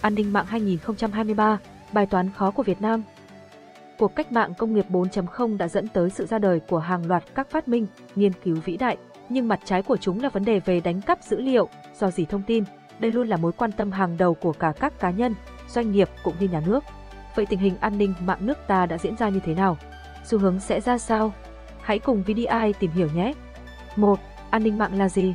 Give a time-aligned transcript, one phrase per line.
[0.00, 1.58] An ninh mạng 2023,
[1.92, 3.02] bài toán khó của Việt Nam.
[3.98, 7.24] Cuộc cách mạng công nghiệp 4.0 đã dẫn tới sự ra đời của hàng loạt
[7.34, 8.96] các phát minh, nghiên cứu vĩ đại,
[9.28, 11.68] nhưng mặt trái của chúng là vấn đề về đánh cắp dữ liệu,
[11.98, 12.64] do dỉ thông tin.
[12.98, 15.34] Đây luôn là mối quan tâm hàng đầu của cả các cá nhân,
[15.68, 16.84] doanh nghiệp cũng như nhà nước.
[17.34, 19.78] Vậy tình hình an ninh mạng nước ta đã diễn ra như thế nào?
[20.24, 21.32] Xu hướng sẽ ra sao?
[21.80, 23.32] Hãy cùng VDI tìm hiểu nhé!
[23.96, 24.20] 1.
[24.50, 25.34] An ninh mạng là gì?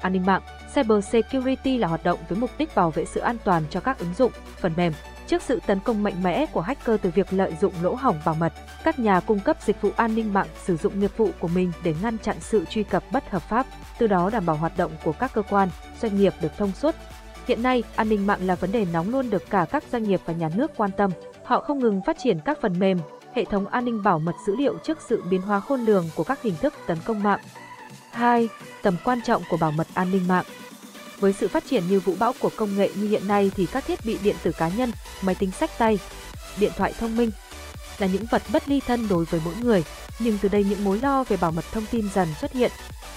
[0.00, 0.42] An ninh mạng,
[0.74, 3.98] Cyber Security là hoạt động với mục đích bảo vệ sự an toàn cho các
[3.98, 4.92] ứng dụng, phần mềm.
[5.26, 8.34] Trước sự tấn công mạnh mẽ của hacker từ việc lợi dụng lỗ hỏng bảo
[8.34, 8.52] mật,
[8.84, 11.72] các nhà cung cấp dịch vụ an ninh mạng sử dụng nghiệp vụ của mình
[11.82, 13.66] để ngăn chặn sự truy cập bất hợp pháp,
[13.98, 15.68] từ đó đảm bảo hoạt động của các cơ quan,
[16.00, 16.94] doanh nghiệp được thông suốt.
[17.46, 20.20] Hiện nay, an ninh mạng là vấn đề nóng luôn được cả các doanh nghiệp
[20.24, 21.10] và nhà nước quan tâm.
[21.44, 22.98] Họ không ngừng phát triển các phần mềm,
[23.34, 26.24] hệ thống an ninh bảo mật dữ liệu trước sự biến hóa khôn lường của
[26.24, 27.40] các hình thức tấn công mạng.
[28.12, 28.48] 2.
[28.82, 30.44] Tầm quan trọng của bảo mật an ninh mạng
[31.20, 33.84] với sự phát triển như vũ bão của công nghệ như hiện nay thì các
[33.86, 35.98] thiết bị điện tử cá nhân, máy tính sách tay,
[36.58, 37.30] điện thoại thông minh
[37.98, 39.84] là những vật bất ly thân đối với mỗi người,
[40.18, 42.70] nhưng từ đây những mối lo về bảo mật thông tin dần xuất hiện.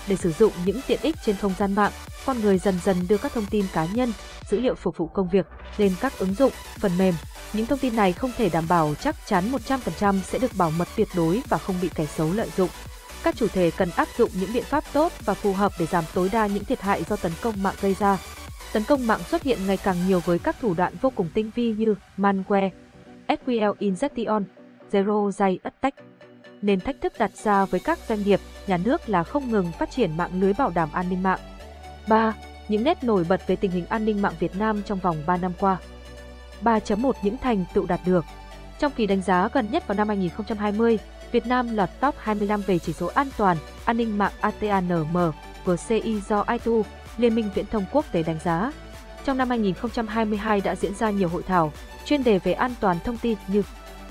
[0.08, 1.92] Để sử dụng những tiện ích trên không gian mạng,
[2.26, 4.14] con người dần dần đưa các thông tin cá nhân,
[4.50, 5.46] dữ liệu phục vụ công việc
[5.78, 7.14] lên các ứng dụng, phần mềm.
[7.54, 10.88] Những thông tin này không thể đảm bảo chắc chắn 100% sẽ được bảo mật
[10.96, 12.70] tuyệt đối và không bị kẻ xấu lợi dụng
[13.24, 16.04] các chủ thể cần áp dụng những biện pháp tốt và phù hợp để giảm
[16.14, 18.18] tối đa những thiệt hại do tấn công mạng gây ra.
[18.74, 21.52] Tấn công mạng xuất hiện ngày càng nhiều với các thủ đoạn vô cùng tinh
[21.56, 22.70] vi như malware,
[23.28, 24.44] SQL injection,
[24.92, 25.98] zero day attack.
[26.62, 29.92] Nên thách thức đặt ra với các doanh nghiệp, nhà nước là không ngừng phát
[29.92, 31.40] triển mạng lưới bảo đảm an ninh mạng.
[32.08, 32.34] 3.
[32.68, 35.38] Những nét nổi bật về tình hình an ninh mạng Việt Nam trong vòng 3
[35.38, 35.78] năm qua.
[36.62, 38.26] 3.1 Những thành tựu đạt được
[38.80, 41.00] Trong kỳ đánh giá gần nhất vào năm 2020,
[41.34, 45.18] Việt Nam lọt top 25 về chỉ số an toàn, an ninh mạng ATANM,
[45.66, 46.86] GCI do ITU,
[47.18, 48.72] Liên minh Viễn thông Quốc tế đánh giá.
[49.26, 51.74] Trong năm 2022 đã diễn ra nhiều hội thảo,
[52.06, 53.62] chuyên đề về an toàn thông tin như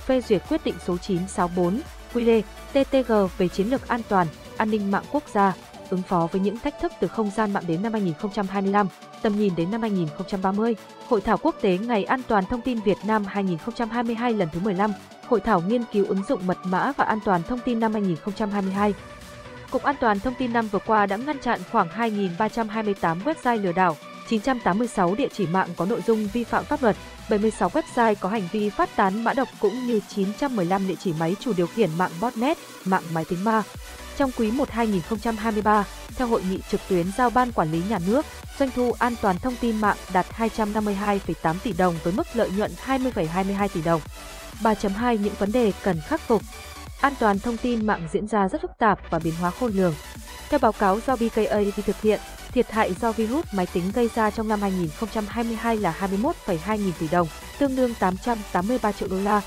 [0.07, 1.81] phê duyệt quyết định số 964
[2.15, 2.43] QD
[2.73, 4.27] TTG về chiến lược an toàn,
[4.57, 5.53] an ninh mạng quốc gia,
[5.91, 8.87] ứng phó với những thách thức từ không gian mạng đến năm 2025,
[9.23, 10.77] tầm nhìn đến năm 2030.
[11.09, 14.93] Hội thảo quốc tế Ngày an toàn thông tin Việt Nam 2022 lần thứ 15,
[15.29, 18.95] Hội thảo nghiên cứu ứng dụng mật mã và an toàn thông tin năm 2022.
[19.71, 23.73] Cục An toàn thông tin năm vừa qua đã ngăn chặn khoảng 2.328 website lừa
[23.73, 23.97] đảo,
[24.29, 26.97] 986 địa chỉ mạng có nội dung vi phạm pháp luật,
[27.31, 31.37] 76 website có hành vi phát tán mã độc cũng như 915 địa chỉ máy
[31.41, 33.63] chủ điều khiển mạng botnet, mạng máy tính ma.
[34.23, 35.85] Trong quý 1 2023,
[36.17, 38.27] theo hội nghị trực tuyến giao ban quản lý nhà nước,
[38.59, 42.71] doanh thu an toàn thông tin mạng đạt 252,8 tỷ đồng với mức lợi nhuận
[42.87, 44.01] 20,22 tỷ đồng.
[44.63, 46.43] 3.2 Những vấn đề cần khắc phục
[47.01, 49.95] An toàn thông tin mạng diễn ra rất phức tạp và biến hóa khôn lường.
[50.49, 52.21] Theo báo cáo do BKA thực hiện,
[52.53, 57.09] thiệt hại do virus máy tính gây ra trong năm 2022 là 21,2 nghìn tỷ
[57.09, 57.29] đồng,
[57.59, 59.41] tương đương 883 triệu đô la.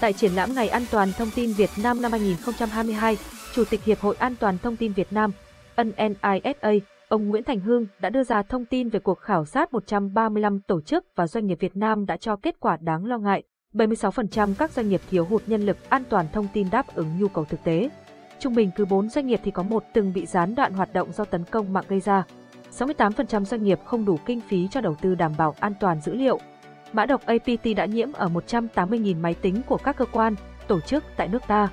[0.00, 3.16] Tại triển lãm Ngày An toàn Thông tin Việt Nam năm 2022,
[3.56, 5.30] Chủ tịch Hiệp hội An toàn Thông tin Việt Nam,
[5.76, 6.70] NNISA,
[7.08, 10.80] ông Nguyễn Thành Hương đã đưa ra thông tin về cuộc khảo sát 135 tổ
[10.80, 13.42] chức và doanh nghiệp Việt Nam đã cho kết quả đáng lo ngại.
[13.74, 17.28] 76% các doanh nghiệp thiếu hụt nhân lực an toàn thông tin đáp ứng nhu
[17.28, 17.90] cầu thực tế.
[18.38, 21.12] Trung bình cứ 4 doanh nghiệp thì có một từng bị gián đoạn hoạt động
[21.12, 22.24] do tấn công mạng gây ra.
[22.78, 26.14] 68% doanh nghiệp không đủ kinh phí cho đầu tư đảm bảo an toàn dữ
[26.14, 26.38] liệu.
[26.92, 30.34] Mã độc APT đã nhiễm ở 180.000 máy tính của các cơ quan,
[30.68, 31.68] tổ chức tại nước ta.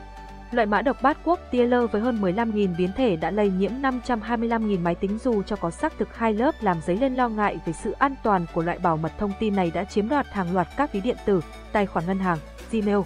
[0.54, 4.80] Loại mã độc bát quốc Tieler với hơn 15.000 biến thể đã lây nhiễm 525.000
[4.80, 7.74] máy tính dù cho có xác thực hai lớp làm dấy lên lo ngại về
[7.74, 10.68] sự an toàn của loại bảo mật thông tin này đã chiếm đoạt hàng loạt
[10.78, 11.42] các ví điện tử,
[11.72, 12.38] tài khoản ngân hàng,
[12.72, 12.98] Gmail.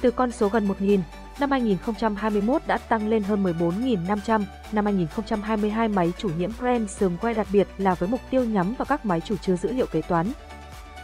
[0.00, 0.98] Từ con số gần 1.000,
[1.40, 4.42] năm 2021 đã tăng lên hơn 14.500,
[4.72, 9.06] năm 2022 máy chủ nhiễm ransomware đặc biệt là với mục tiêu nhắm vào các
[9.06, 10.26] máy chủ chứa dữ liệu kế toán.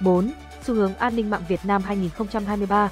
[0.01, 0.31] 4.
[0.63, 2.89] Xu hướng an ninh mạng Việt Nam 2023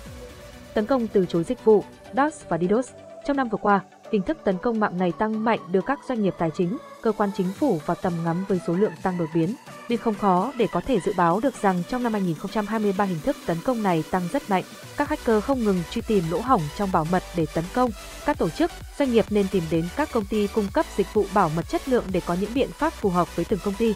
[0.75, 1.85] Tấn công từ chối dịch vụ
[2.17, 2.89] DOS và DDoS.
[3.27, 3.81] Trong năm vừa qua,
[4.13, 7.13] hình thức tấn công mạng này tăng mạnh đưa các doanh nghiệp tài chính, cơ
[7.13, 9.55] quan chính phủ vào tầm ngắm với số lượng tăng đột biến.
[9.89, 13.37] Nên không khó để có thể dự báo được rằng trong năm 2023 hình thức
[13.47, 14.65] tấn công này tăng rất mạnh.
[14.97, 17.91] Các hacker không ngừng truy tìm lỗ hổng trong bảo mật để tấn công.
[18.27, 21.25] Các tổ chức, doanh nghiệp nên tìm đến các công ty cung cấp dịch vụ
[21.35, 23.95] bảo mật chất lượng để có những biện pháp phù hợp với từng công ty.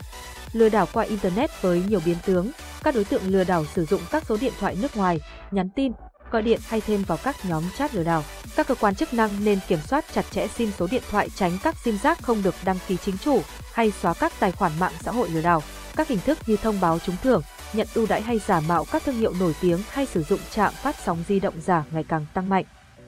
[0.52, 2.50] Lừa đảo qua Internet với nhiều biến tướng,
[2.82, 5.92] các đối tượng lừa đảo sử dụng các số điện thoại nước ngoài, nhắn tin,
[6.34, 8.22] gọi điện hay thêm vào các nhóm chat lừa đảo.
[8.56, 11.52] Các cơ quan chức năng nên kiểm soát chặt chẽ sim số điện thoại tránh
[11.62, 13.40] các sim giác không được đăng ký chính chủ
[13.72, 15.62] hay xóa các tài khoản mạng xã hội lừa đảo.
[15.96, 17.42] Các hình thức như thông báo trúng thưởng,
[17.72, 20.72] nhận ưu đãi hay giả mạo các thương hiệu nổi tiếng hay sử dụng trạm
[20.72, 22.64] phát sóng di động giả ngày càng tăng mạnh.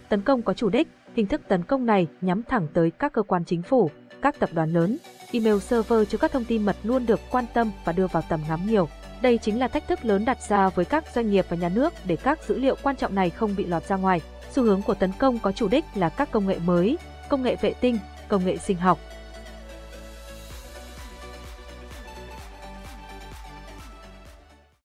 [0.08, 3.22] Tấn công có chủ đích, hình thức tấn công này nhắm thẳng tới các cơ
[3.22, 3.90] quan chính phủ,
[4.22, 4.98] các tập đoàn lớn,
[5.32, 8.40] email server chứa các thông tin mật luôn được quan tâm và đưa vào tầm
[8.48, 8.88] ngắm nhiều.
[9.22, 11.92] Đây chính là thách thức lớn đặt ra với các doanh nghiệp và nhà nước
[12.04, 14.20] để các dữ liệu quan trọng này không bị lọt ra ngoài.
[14.52, 16.98] Xu hướng của tấn công có chủ đích là các công nghệ mới,
[17.28, 17.98] công nghệ vệ tinh,
[18.28, 18.98] công nghệ sinh học,